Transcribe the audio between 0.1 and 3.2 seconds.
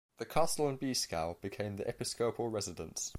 The castle in Beeskow became the episcopal residence.